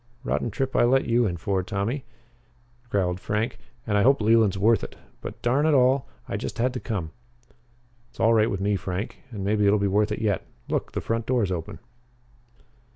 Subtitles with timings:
[0.23, 2.05] "Rotten trip I let you in for Tommy,"
[2.89, 4.95] growled Frank, "and I hope Leland's worth it.
[5.21, 7.11] But, darn it all, I just had to come."
[8.09, 9.19] "It's all right with me, Frank.
[9.29, 10.41] And maybe it'll be worth it yet.
[10.67, 11.77] Look the front door's open."